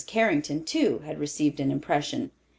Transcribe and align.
Carrington, 0.07 0.63
too, 0.63 1.03
had 1.05 1.19
received 1.19 1.59
an 1.59 1.69
impression. 1.69 2.31